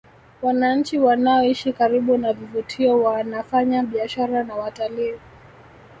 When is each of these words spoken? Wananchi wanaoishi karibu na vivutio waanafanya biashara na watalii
Wananchi 0.41 0.99
wanaoishi 0.99 1.73
karibu 1.73 2.17
na 2.17 2.33
vivutio 2.33 3.03
waanafanya 3.03 3.83
biashara 3.83 4.43
na 4.43 4.55
watalii 4.55 5.13